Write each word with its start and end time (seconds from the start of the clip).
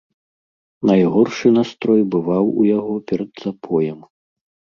Найгоршы 0.89 1.51
настрой 1.57 2.01
бываў 2.15 2.45
у 2.63 2.67
яго 2.77 2.95
перад 3.13 3.31
запоем. 3.45 4.01